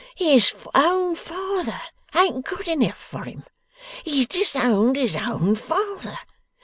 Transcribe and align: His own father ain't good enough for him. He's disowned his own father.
His 0.15 0.55
own 0.73 1.13
father 1.13 1.79
ain't 2.17 2.43
good 2.43 2.67
enough 2.67 2.97
for 2.97 3.23
him. 3.25 3.43
He's 4.03 4.25
disowned 4.25 4.95
his 4.95 5.15
own 5.15 5.55
father. 5.55 6.17